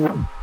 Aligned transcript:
one. 0.00 0.39